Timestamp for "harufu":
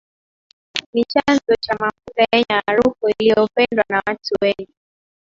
2.67-3.09